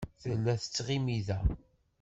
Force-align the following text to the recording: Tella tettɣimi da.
Tella 0.21 0.53
tettɣimi 0.61 1.19
da. 1.27 1.39